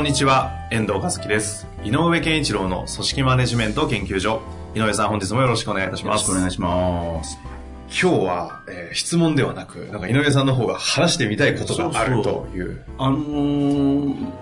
[0.00, 1.66] こんにちは、遠藤和樹です。
[1.84, 4.40] 井上健一郎の組織マネジメント研究所。
[4.74, 6.22] 井上さん、本日もよろしくお願いいたします。
[6.22, 7.38] よろしくお願いします。
[7.90, 12.82] 今日は、えー質問ではなく、なんか井上さんの方が話してみたいことがあるという。
[12.96, 14.32] あのー、うん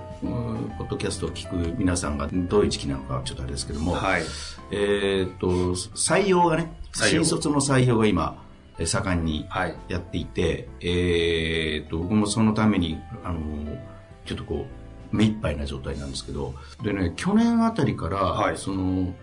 [0.78, 4.22] ポッドキャストを聞く皆さんがどういう時期なのかはちょっとあれですけども、はい。
[4.70, 5.48] えーっと、
[5.96, 8.44] 採用がね、新卒の採用が今、
[8.78, 9.74] え盛んにはい。
[9.88, 19.14] やっていて、えーっと、僕もそのために、あのーちょっとこう、目いっぱいな状態なんですけど、でね、去年あたりから、はいその、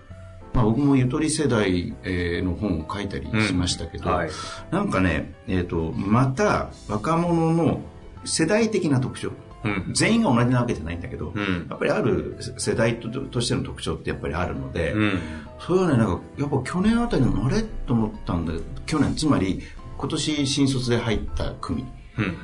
[0.53, 4.29] まあ僕もゆとり世代えーの本を書いたりしましたけど、はい。
[4.71, 7.81] なんかね、えっ、と、また若者の
[8.23, 9.31] 世代的な特徴、
[9.63, 9.93] うん。
[9.93, 11.67] 全員が同じなわけじゃないんだけど、うん。
[11.69, 15.19] やっぱりある世代ととしての特徴ってやっぱりあるので、うん。
[15.59, 19.61] それはね、なんか、やっぱ去年あたりのあれと思ったんだけど、去年、つまり
[19.97, 21.83] 今年新卒で入った組
[22.17, 22.35] うん。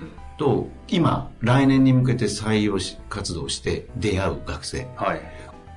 [0.42, 4.88] と、今、来年に向けて採用し活動して出会う学生。
[4.96, 5.22] はい。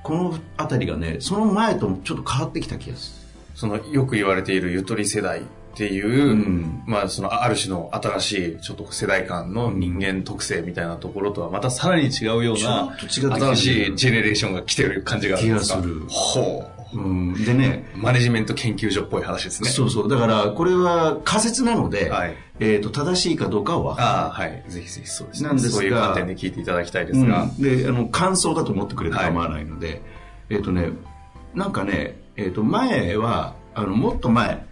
[0.01, 5.43] このあたりがね、その前とちょっと変わってきた気がすその、よく言われているゆとり世代っ
[5.75, 16.74] ていう、うんまあ、その、ある種の新しい、ちょっと世代間の人間特性みたいなところとは、またさらに違うような新しいジェネレーションが来てる感じがあるんですか気がするほう。
[16.95, 17.03] る。
[17.03, 19.69] うん、でね、マネジメント研究所っぽい話ですね。
[19.69, 20.09] そうそう。
[20.09, 24.63] だから、これは仮説なので、はいえっ、と、正しいかどうかは、ああ、はい。
[24.69, 25.49] ぜひぜひそうですね。
[25.49, 27.49] なんですがそういう観点で聞いていただきたいでうんすが。
[27.59, 30.01] で、あの、感想だと思ってくれて構わないので、
[30.49, 30.91] えっ、とね、
[31.53, 34.65] なんかね、えっ、と、前は、あの、もっと前、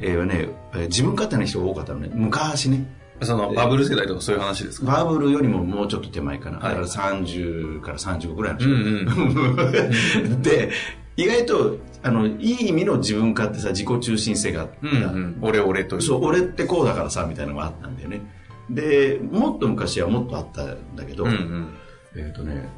[0.00, 2.10] えーはね、えー自分勝手な人が多かったのね。
[2.12, 2.86] 昔ね。
[3.22, 4.92] その、バブル世代とかそういう話ですか？
[4.92, 6.58] バブルよりももうちょっと手前かな。
[6.58, 6.86] はいだから
[7.16, 10.22] 30から35ぐらいのうん人。
[10.22, 10.40] うん。
[10.42, 10.70] で、
[11.16, 14.74] 意外と、あの、いい意味の自分勝手さ、自己中心性があった。
[14.82, 15.38] うんうん。
[15.40, 16.02] 俺俺という。
[16.02, 18.20] そう、俺ってこうだからさ、みたいなのがあったんだよね。
[18.68, 21.74] で、もっと昔はもっとあったんだけど、うんうん。
[22.16, 22.68] えっ、とね、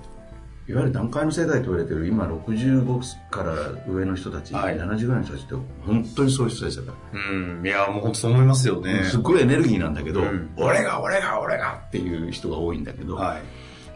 [0.69, 3.55] いわゆる段階の世代と言われてる今65から
[3.89, 5.55] 上の人たち、はい70ぐらいの人たちって
[5.87, 7.67] 本当にそういう人たちだから、うん。
[7.67, 9.03] いや、もう本当そう思いますよね。
[9.05, 13.43] すっごいエネルギーなんだけど、うん俺が俺が俺がっていう人が多いんだけど、はい。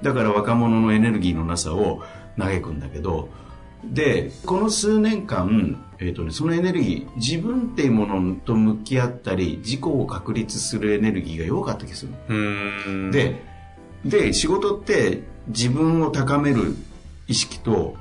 [0.05, 2.03] だから若者のエネルギーのなさを
[2.39, 3.29] 嘆くんだけど、
[3.85, 13.11] で、この数年間、えっ、とね、そのエネルギー、自分っていうものと向き合ったり、自己を確立するエネルギーが弱かった気がする。
[13.13, 13.43] で、
[14.05, 16.77] で、仕事って自分を高める
[17.29, 17.97] 意識と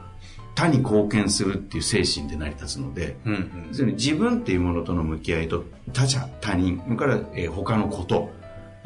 [0.61, 3.33] 他に貢献するっていう精神で成り立つので、うん
[3.79, 3.95] うん。
[3.95, 8.29] 自分っていうものとの向き合いと他者、他人、それから、えー他のこと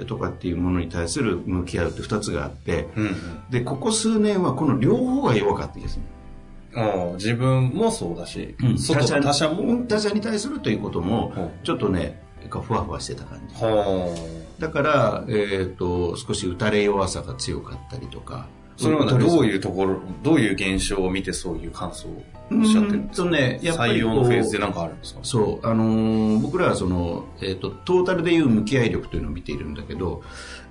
[0.07, 3.15] とかっていうものに対する向き合うって二つがあって、うんうん。
[3.49, 6.03] で、ここ数年はこの両方が弱かったですね。
[7.15, 13.55] 自分もそうだし、外他者他者も、他者に対するということもうん、ちょっとね、ふわふわしてた感じ。
[13.55, 14.15] は
[14.59, 18.47] だから、えっ、と、少し打たれ弱さが強かったりとか。
[18.49, 18.55] あ。
[18.77, 23.29] それはどういうところ、どういう現象を見てそういう感想をおっしゃってるんですか？
[23.29, 25.19] ねやっぱり採用のフェーズで何かあるんですか？
[25.23, 30.23] そう、あのー僕らはその、えっ、と、トータルでいう向き合い力というのを見ているんだけど、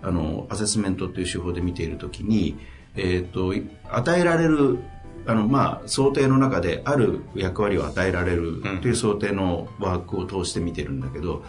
[0.02, 2.58] あの、アセスメントという手法で見ているときに、
[2.94, 3.54] えっ、と、
[3.90, 4.78] 与えられる、
[5.26, 11.42] あの、まあ、想定の中である役割を与えられるという想定のワークを通して見てるんだけど、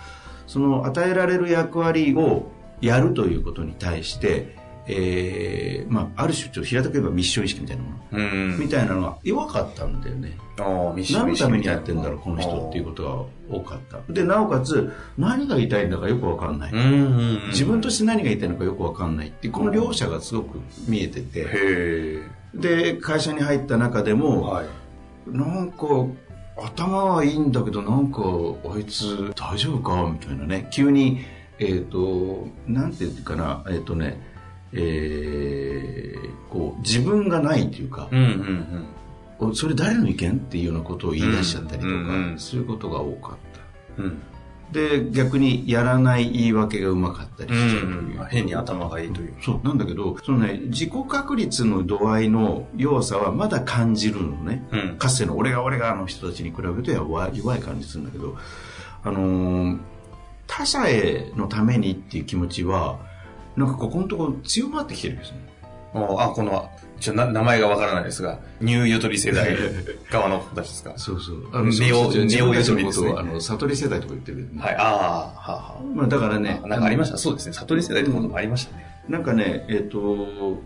[0.47, 4.55] その与えられる役割をやるということに対して、
[4.87, 8.21] えーまあ、ある種、ちょっと平たく言えばミッション意識みたいなもの、う
[8.55, 8.59] ん。
[8.59, 10.37] みたいなのが弱かったんだよね。
[10.57, 13.03] 何のためにやってんだろう、この人っていうこと
[13.49, 14.13] が多かった。
[14.13, 16.73] で、なおかつ、何が言いたいんだかよくわかんない。
[17.49, 22.21] 自分として何が言いたいのかよくわかんないってこの両者がすごく見えてて。
[22.53, 24.65] で、会社に入った中でも、はい。
[25.27, 25.87] なんか、
[26.57, 28.21] 頭はいいんだけど、なんか、
[28.73, 30.09] あいつ大丈夫か？
[30.09, 30.69] みたいなね。
[30.71, 31.19] 急に、
[31.59, 34.34] えっ、と、なんていうかな、えっ、とね、
[34.73, 38.85] えーこう、自分がないというか、うんうん
[39.37, 43.37] おそれ誰の意見っていうようなことを言い出しちゃったりとか、うんうんうんそういうことが多かっ
[43.97, 44.01] た。
[44.01, 44.09] うん。
[44.09, 44.21] うん。
[44.71, 48.19] で、逆にやらない言い訳がうまかったりしちゃうという。
[48.19, 48.25] うん。
[48.29, 49.33] 変に頭がいいという。
[49.43, 54.65] そう、なんだけど、そのね、自己確立の度合いの弱さはまだ感じるのね。
[54.71, 54.95] うん。
[54.97, 58.37] かつての俺が俺がの人たちに比べると弱い弱い感じするんだけど、
[59.03, 59.77] あのー
[60.47, 62.99] 他者へのためにっていう気持ちは、
[63.55, 65.37] なんかここのところ強まってきてるんですね。
[65.93, 66.69] おあ、この、
[66.99, 69.55] ちょな名前がわからないですが、ニューゆとり世代
[70.11, 70.93] 側の子たちですか？
[70.97, 71.37] そうそう。
[71.63, 74.61] ネオそうそうネオ自分たちのゆとりですねあの、悟り世代とか言ってる、ね。
[74.61, 76.39] はい、ああ、はあ、はまあだからあ。
[76.39, 76.59] ね。
[76.63, 77.17] あなんかありました？
[77.17, 77.53] そうですね。
[77.53, 78.85] 悟り世代ってこともありましたね。
[79.07, 80.57] なんかね、えっ、と、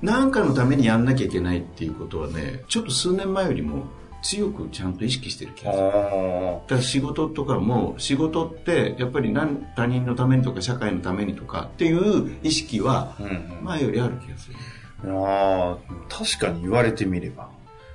[0.00, 3.84] なんかのためにやんなきゃいけないっていうことはね、ちょっと数年前よりも
[4.22, 6.76] 強くちゃんと意識してる気がする。
[6.76, 13.16] だ仕事とかも、仕事ってやっぱり何他人のためにとか社会のためにとかっていう意識は。
[13.62, 14.56] 前よりある気がする。
[15.04, 15.78] ああ、
[16.08, 17.50] 確かに言われてみれば。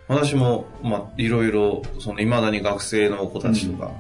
[0.08, 3.92] 私も、まあ、いろいろ、その、未だに学生の子たちとか、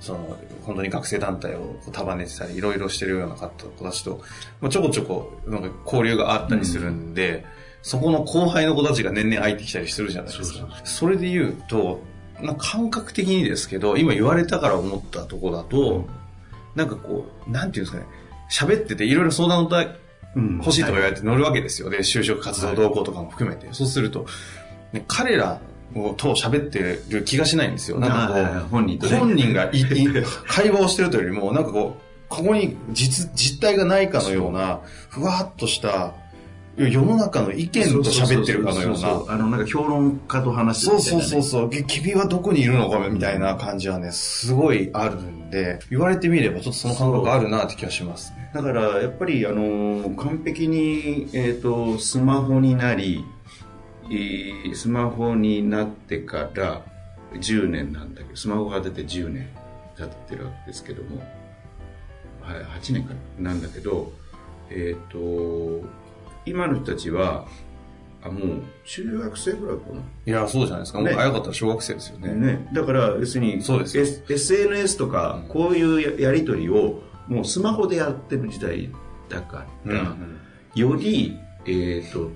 [0.00, 3.48] その、本当に学生団体を束ねてたり、いろいろしてるような子
[3.84, 4.20] たちと、
[4.60, 7.44] まあ、ちょこちょこ、なんか交流があったりするんで、
[7.82, 10.68] そこの後輩の子たちが年々入ってきたりするじゃないですか。
[10.84, 12.02] それで言うと、
[12.40, 16.06] なんか感覚的にですけど、今言われたから思ったとこだと、
[16.74, 18.06] なんかこう、なんていうんですかね、
[18.50, 19.82] 喋ってていろいろ相談の
[20.58, 21.90] 欲しいとか言われて乗るわけですよ。
[21.90, 23.68] で、就職活動動向とかも含めて。
[23.72, 24.26] そうすると、
[24.92, 25.60] ね、彼ら
[26.16, 27.98] と喋ってる気がしないんですよ。
[27.98, 29.84] なんかこう、ああ本人本人がいい
[30.46, 36.14] 会話をしてるというよりも、なんかこう、ここに実実体がないかのような、ふわっとした、
[36.78, 38.96] 世の中の意見と喋ってるかのような。
[38.98, 41.28] そそそ、あの、なんか評論家と話してそうるみたいな、ね。
[41.28, 48.50] そうそうそう、き君はどこにいるのかみたいな感じはね、すごいあるんで、言われてみればちょっとその感覚あるなって気がしますね。
[48.54, 53.24] だから、やっぱり、あの、完璧に、えっ、と、スマホになり、
[54.10, 56.82] えースマホになってから
[57.34, 59.48] 10年なんだけど、スマホが出て10年
[59.96, 61.20] 経ってるわけですけども、
[62.40, 63.50] はい、8年かな。
[63.50, 64.12] なんだけど、
[64.70, 65.82] えっ、と、
[66.48, 67.46] 今の人たちは、
[68.22, 70.00] あ、もう、中学生ぐらいかな。
[70.26, 70.98] いや、そうじゃないですか。
[70.98, 72.34] もうね早かったら小学生ですよね。
[72.34, 78.90] ね、だから要するにそうですよ S- SNS とかこういうややり取りをもうスマホでやってる時代
[79.28, 80.38] だから、うんうん
[80.74, 81.36] より、
[81.66, 82.30] えー、と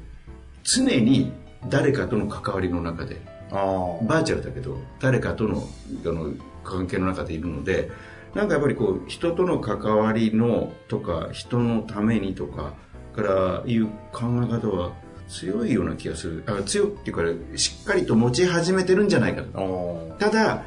[0.64, 1.32] 常に
[1.68, 3.20] 誰かとの関わりの中で
[3.52, 4.04] ああ。
[4.04, 5.62] バーチャルだけど誰かとの
[6.04, 6.32] あの
[6.64, 7.90] 関係の中でいるので
[8.34, 12.74] なんかやっぱりこう人との関わりのとか人のためにとか
[13.14, 14.92] からいう考え方は
[15.28, 20.64] 強いような気がするあ強いっていうかしっかりと持ち始めてるんじゃないかとあただ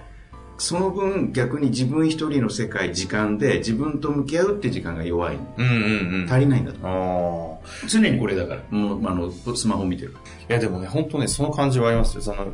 [0.57, 5.39] その分逆に自分一人の世界時間で自分と向き合うって時間が弱いあ。
[5.57, 5.73] うんうん
[6.21, 6.31] うん。
[6.31, 7.61] 足りないんだと。
[7.87, 10.15] 常にこれだからもうあのスマホ見てる
[10.49, 12.21] いや、でもね、本当ね、その感じはありますよ。
[12.21, 12.47] その、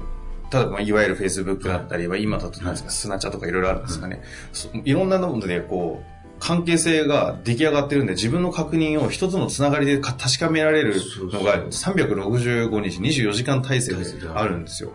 [0.50, 4.22] ただ、まあ、いわゆる Facebook だったりは、今だとなんですか、スナチャとかいろいろあるんですかね。
[4.54, 10.96] そいろんなので、こう、関係性が出来上がってるんで、自分の確認を一つのつながりでか確かめられる
[11.32, 14.92] のが、365日、24時間体制であるんですよ。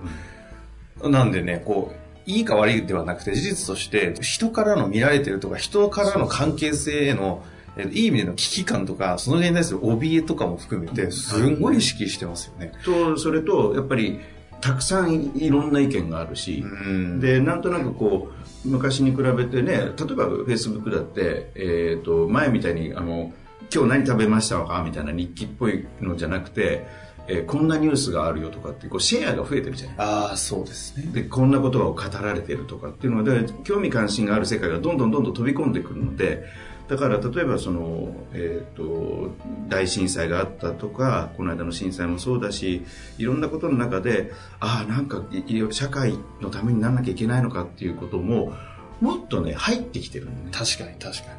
[1.04, 7.44] なんでね、こう、いいか悪いではなくて、事実として、人からの見られてるとか、人からの関係性への、
[7.76, 12.72] えいい意味での危機感とか、その辺に対する怯えとかも含めて、すんごい意識してますよね。
[12.84, 14.19] とそれとやっぱり
[14.60, 17.20] たくさんいろんな意見があるし、うん。
[17.20, 19.94] でなんとなくこう昔に比べてね例えば
[20.26, 23.32] フェイスブックだって、えー、と前みたいにあの
[23.73, 26.87] 「今日何食べましたか?」みたいな日記っぽいのじゃなくて、
[27.29, 29.97] えーこんなニュースがあるよとかってこうシェアが増えてるじゃない？
[29.99, 31.11] ああ、そうですね。
[31.12, 36.44] でこんなことが語られてるとかっていうので興味関心がある世界がどんどんどんどん飛び込んでくるので
[36.88, 39.34] だから例えばその、えー、と
[39.69, 42.84] 大震災があったとかこの間の震災もそうだし
[43.19, 45.22] いろんなことの中でああなんか
[45.70, 48.52] 社会のためにならなきゃいけないのかっていうことも
[49.00, 50.50] もっとね入ってきてるのね。
[50.52, 51.35] 確かに確かに。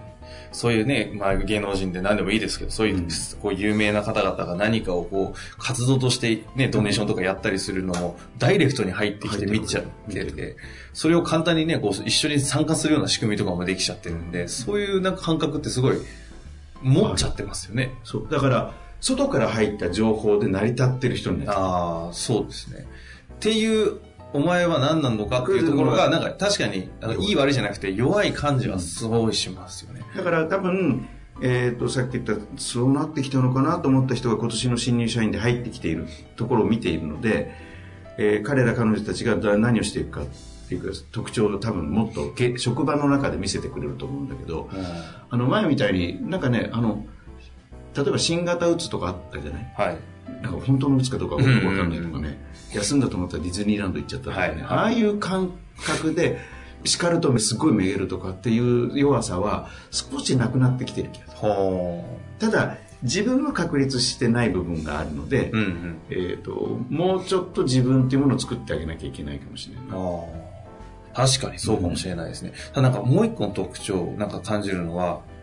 [0.51, 3.07] そういうね、まあ芸能人で何でもいいですけど、そういう、うん。
[3.41, 10.55] こう有名な方々が何かをこう、活動としてね、ドネーションとかやったりするのも、ダイレクトに入ってきて見ちゃって見てて、
[10.93, 15.97] それを簡単にね、こう、一緒に参加するような仕組みとかもできちゃってるんで、そういうなんか感覚ってすごい、
[16.81, 17.91] 持っちゃってますよね。
[18.03, 18.27] そう。
[18.29, 21.63] だから外から入った情報で成り立ってる人になっちゃう。
[21.63, 22.87] ああ、そうですね。
[23.35, 23.99] っていう、
[24.33, 30.01] お前は何なのかっていうところが、なんか確かに、あのいい悪いじゃなくて、弱い感じはすごいしますよね。
[30.15, 31.07] だから多分、
[31.41, 37.51] えー、とさっき言ったそうなってきたのかなと思った人が今年の新入社員で入ってきているところを見ているので、
[38.17, 40.25] えー彼ら彼女たちがだ何をしていくかっ
[40.67, 44.67] ていうか特徴を多分もっとけ職場の中で見せてくれると思うんだけど
[45.29, 47.05] あの前みたいになんかねあの
[47.95, 49.73] 例えば新型うつとかあったじゃない？
[49.77, 49.97] はい。
[50.41, 52.37] なんか本当のうつかどうかわかんないとかね、
[52.77, 55.51] 休んだと思ったらディズニーランド行っちゃったとかね、はいああいう感
[55.85, 56.39] 覚で
[56.83, 65.57] 叱るとすごいめげるとかっていう弱さは少しなくなってきてる気がするほただ自分は確立してない部分があるので、う。
[65.57, 66.01] うんうん。
[66.09, 69.85] えー、ともうちょっと自分っていうものを作ってあげなきゃいけないかもしれない。
[71.13, 72.53] 確かにそうかもしれないですね。
[72.73, 75.37] ただなんかもう一個の特徴、なんか感じるのは、うん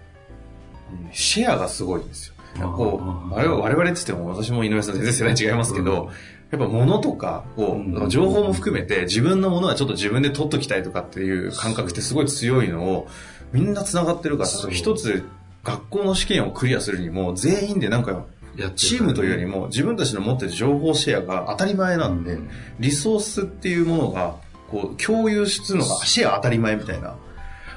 [1.13, 2.35] シェアがすごいんですよ。
[2.71, 6.11] こう、我々、我々って言っても私も井上さん全然世代違いますけど、
[6.55, 13.09] やっぱ物とかを、情報も含めて自分のものはちょっと自分で取っときたいとかっていう感覚ってすごい強いのを、
[13.53, 15.25] みんな繋がってるから、一つ
[15.65, 18.27] 学校の試験をクリアするにも全員でなんか
[18.77, 22.39] チームというよりも自分たちの持ってる情報シェアが当たり前なんで、
[22.79, 24.37] リソースっていうものが
[24.71, 27.17] こう共有するのがシェア当たり前みたいな。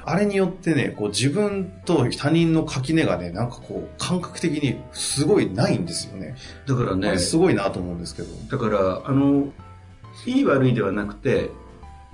[0.04, 6.36] あれによってね、こう自分と他人の垣根がね、なんかこう感覚的にすごいないんですよね。
[6.66, 8.28] だからね、すごいなと思うんですけど。
[8.50, 9.48] だから、あの、
[10.26, 11.50] いい悪いではなくて、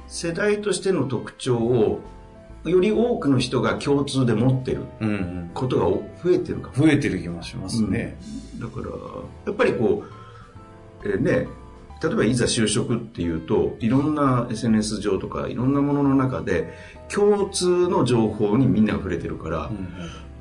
[0.07, 2.01] 世代としての特徴を
[2.65, 4.83] より多くの人が共通で持ってる
[5.53, 5.87] ことが
[6.23, 8.17] 増えてるかも、増えてる気もしますね、
[8.55, 8.87] うん、だから
[9.47, 10.05] やっぱりこ
[11.05, 11.47] う、えー、ね
[12.03, 16.75] 例えばいざ就職っていうといろんな SNS 上とかいろんなものの中で
[17.09, 19.71] 共通の情報にみんなが触れてるから、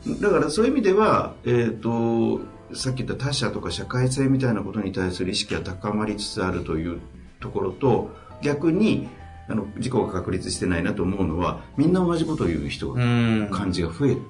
[0.06, 2.42] うん、だからそういう意味では、えーと、
[2.76, 7.00] さっき言った他者とか社会性みたいなことに対する意識が高まりつつあるという
[7.40, 8.10] ところと
[8.42, 9.08] 逆に
[9.48, 13.02] あの事故が確立してないなと思うのはみんな同じことを言う人が
[13.50, 14.22] 感じが増えた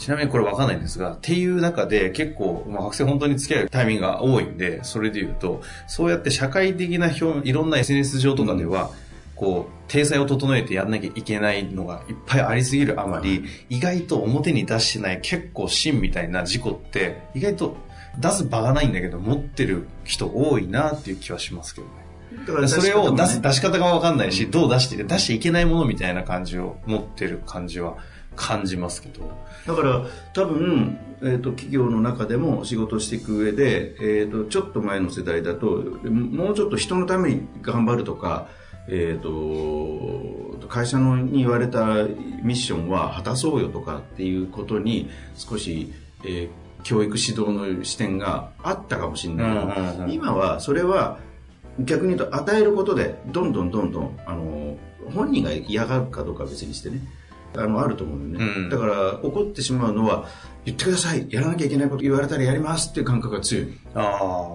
[0.00, 8.88] ちなみにこれ分かんないんですがっていう中で結構、まあ、学生本当に付き合うタイミングが多いんでそれで言うとそうやって社会的な表いろんな SNS 上とかでは、うん、
[9.36, 17.76] こう体裁を整えてやんなきゃいけないのがいっぱいありすぎるあまり、意外と表に出してない結構芯みたいな事故って意外と
[18.18, 21.92] 出す場がないんだけど持ってる人多いなっていう気はしますけどね。
[22.46, 27.96] だからそれを出す、出し方がわかんないし、どう出して、出しちゃいけないものみたいな感じを持ってる感じは
[28.40, 29.30] 感じますけど。
[29.66, 38.48] だから多分、えーと、企業の中でも仕事していく上で、えーと、ちょっと前の世代だともうちょっと人のために頑張るとか、
[38.88, 42.04] えーと、会社のに言われた
[42.42, 45.92] ミッションは果たそうよとかっていうことに少し、
[46.24, 49.96] えー、教育指導の視点があったかもしれない。
[49.96, 51.18] けど、今はそれは
[51.78, 54.78] 逆に言うと与えることでどんどんどんどんあの
[55.14, 57.00] 本人が嫌がるかどうかは別にしてね
[57.56, 60.28] あのあると思うんだよね、うん、だから怒ってしまうのは
[60.64, 61.26] 言ってください。
[61.30, 63.78] やらなきゃいけないこと言われたらやりますっていう感覚が強い。
[63.94, 64.02] だ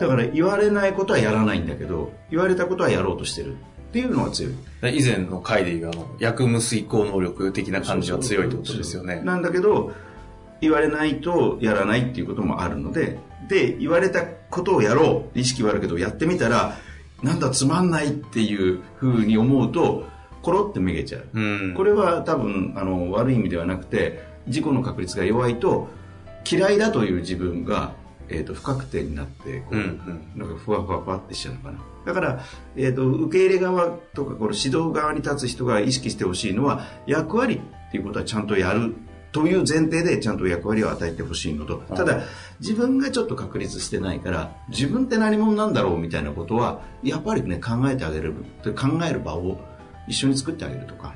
[0.07, 3.55] から言われないことはやらないんだけど言われたことはやろうとしてる。
[3.55, 3.57] っ
[3.95, 4.53] ていうのが強い。
[4.97, 9.21] 以前の回でいうあの役務遂行能力的な感じは強いってことですよね。
[9.23, 9.93] なんだけど
[10.61, 13.17] 言われないとやらないっていうこともあるので
[13.49, 15.39] で言われたことをやろう。
[15.39, 16.77] 意識はあるけどやってみたら
[17.23, 20.05] なんだつまんないっていうふうに思うと
[20.45, 25.87] コロってめげちゃう、うん、これは多分あの悪い意味ではなくて事故の確率が弱いと
[26.47, 27.93] 嫌いだという自分が、
[28.29, 31.79] えーと、不確定になってこう、うんうん、なんかふわふわふわってしちゃうのかな。
[32.05, 32.43] だから、
[32.75, 37.55] えーと、受け入れ側とかこの指導側に立つ人が意識してほしいのは役割
[37.87, 38.93] っていうことはちゃんとやる
[39.31, 42.21] という前提でちゃんと役割を与えてほしいのと、ただ、
[42.61, 48.33] 自分がちょっと確立してないから、自分って何者なんだろうみたいなことは、やっぱりね、考えてあげる、
[48.63, 49.59] 考える場を
[50.07, 51.13] 一緒に作ってあげるとか、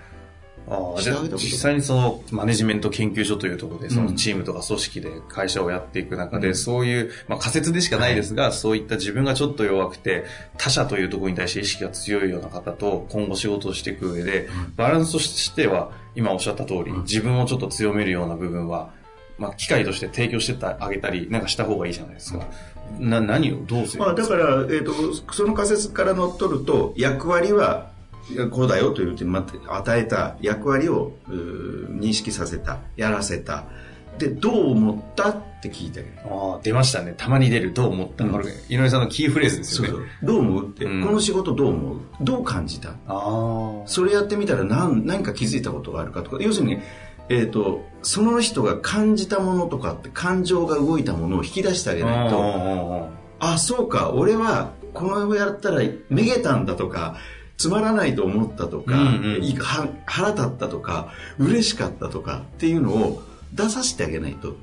[0.69, 10.25] ああ、じゃあ実際にそのマネジメント研究所というところで、そのチームとか組織で会社をやっていく中で、そういう、まあ仮説でしかないですが、そういった自分がちょっと弱くて、
[10.57, 18.91] 他者というところに対して意識が強いような方と今後仕事をしていく上で、バランスとしては、今おっしゃった通り、自分をちょっと強めるような部分は、
[19.39, 22.45] まあ、機械として提供してあげたり、なんかした方がいいじゃないですか。
[22.99, 27.88] な、何をどうするまあ、だから、えっ、ー、と、その仮説から乗っ取ると、役割は
[28.51, 33.65] こうだよというま与えた役割を認識させたやらせた。
[34.17, 36.09] でどう思ったって聞いてある。
[36.29, 37.13] ああ出ましたね。
[37.15, 38.31] たまに出るどう思った、うん、
[38.67, 39.89] 井上さんのキーフレーズですよね。
[39.89, 40.07] そうそう。
[40.23, 41.99] どう思うって、うん、この仕事どう思う？
[42.21, 42.95] どう感じた？
[43.07, 46.37] あそれやってみたら何何か気づいたことがあるかとか。
[46.41, 46.79] 要するに
[47.31, 53.09] えーと、その人が感じたものとかって感情が動いたものを引き出してあげないと。
[53.39, 54.11] あそうか。
[54.11, 57.17] 俺はこのやったらめげたんだとか
[57.59, 59.55] つまらないと思ったとか、うんうん、
[60.05, 63.21] 腹立ったとか嬉しかったとかっていうのを
[63.53, 64.55] 出させてあげないと。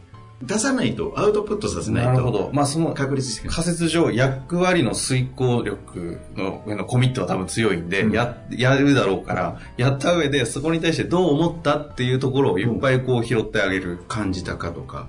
[0.43, 2.11] 出さないとアウトプットさせないと。
[2.11, 15.09] なるほど、まあ、その確率仮説上役割の遂行力ののコミットは多分強いんで、うん、ややるだろうからやった上でそこに対してどう思ったっていうところをいっぱいこう拾ってあげる、感じたかとか。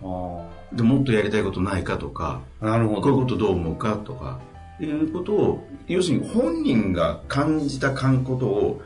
[0.73, 2.41] でもっとやりたいことないかとか。
[2.61, 3.01] なるほど。
[3.01, 4.39] こういうことどう思うかとか
[4.79, 8.81] いうことを要するに本人が感じた感ことを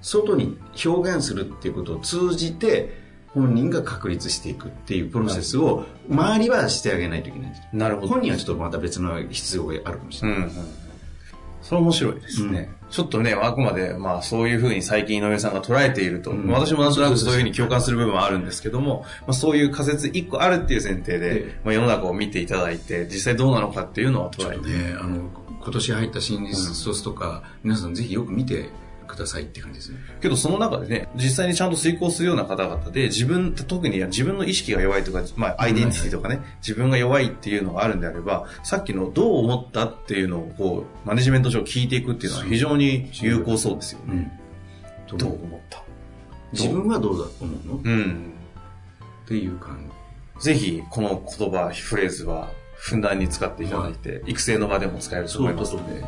[0.00, 8.08] 外に表現するっていうことを通じて本人が確立していくっていうプロセスを周りはしてあげないといけないなるほど。
[8.08, 10.52] 本人はちょっとまた別の必要があるかもしれない、うんうん、
[11.68, 12.76] それ面白いですね。
[12.80, 24.68] うん、ちょっとね、あくまで、まあそういうふうに最近井上さんが捉えていると、うん、私もなんとなくそういうふうに共感する部分はあるんですけども、まあそういう仮説一個あるっていう前提で、まあ世の中を見ていただいて、実際どうなのかっていうのは捉えて。
[24.68, 25.28] ね、あの、
[25.60, 28.70] 今年入った新リソースとか、皆さんぜひよく見て
[29.06, 29.98] くださいって感じですね。
[30.20, 44.32] けどその中でね、実際にちゃんと遂行するような方々で、自分、特に自分の意識が弱いとか、まあアイデンティティとかね、自分が弱いっていうのがあるんであれば、さっきのどう思ったっていうのをこう、マネジメント上聞いていくっていうのは非常に有効そうですよね。
[45.10, 45.82] うん、どう思った？
[46.52, 47.80] 自分はどうだと思うの？
[47.84, 48.32] うん。
[49.24, 49.90] っていう感
[50.38, 50.44] じ。
[50.44, 56.04] ぜひ、この言葉、フレーズは、ふんだんに使っていただいて、育成の場でも使えると思いますので、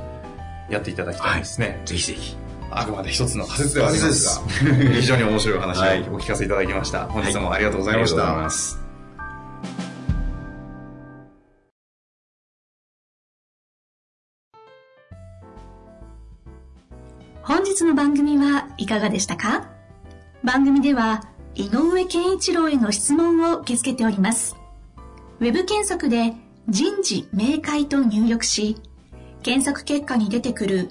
[0.70, 1.80] やっていただきたいですね。
[1.86, 2.36] ぜひぜひ。
[2.70, 7.06] あくまで一つの仮説ではありますが、非常に面白い話をお聞かせいただきました。
[7.06, 8.22] 本日もありがとうございました。
[8.22, 8.78] はい、ありがとうございます。
[17.42, 19.70] 本日の番組はいかがでしたか？
[20.44, 24.54] 番組では井上健一郎への質問を受け付けております。
[25.40, 26.34] ウェブ検索で
[26.68, 28.76] 人事明快と入力し、
[29.42, 30.90] 検索結果に出てくる